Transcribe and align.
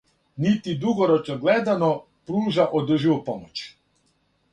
Нити, 0.37 0.73
дугорочно 0.83 1.35
гледано, 1.43 1.89
пружа 2.29 2.65
одрживу 2.79 3.19
помоћ. 3.29 3.61